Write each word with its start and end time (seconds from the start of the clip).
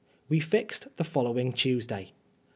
We 0.29 0.39
fixed 0.39 0.87
the 0.97 1.03
following 1.03 1.53
Tuesday. 1.53 2.13